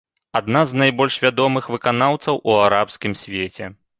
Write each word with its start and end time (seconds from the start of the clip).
Адна 0.37 0.61
з 0.71 0.79
найбольш 0.81 1.17
вядомых 1.25 1.69
выканаўцаў 1.75 2.35
у 2.53 2.57
арабскім 2.65 3.17
свеце. 3.23 3.65